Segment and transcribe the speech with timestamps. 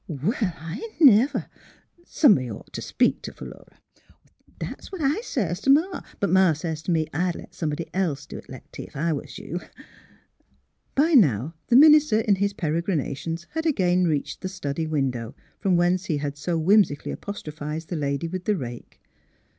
[0.07, 1.45] "''Well, I never!
[2.03, 3.77] Somebody 'd ought to speak t' Philura."''
[4.59, 6.01] That's what I sez t' ma.
[6.19, 9.13] But ma sez t' me, * I'd let somebody else do it, Lecty, if I
[9.13, 9.59] was you.'"
[11.05, 16.05] By now the minister in his peregrinations had again reached the study window, from whence
[16.05, 19.03] he had so whimsically apostrophised the lady with the rake.